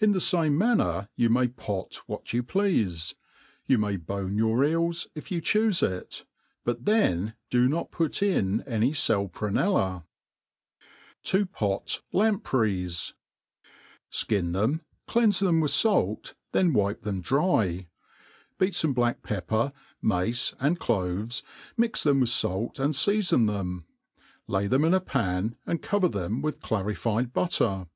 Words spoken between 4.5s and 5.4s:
eels, if